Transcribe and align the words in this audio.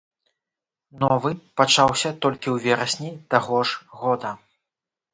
Новы 1.03 1.31
пачаўся 1.61 2.09
толькі 2.25 2.47
ў 2.55 2.65
верасні 2.67 3.11
таго 3.37 3.57
ж 3.69 3.97
года. 4.03 4.29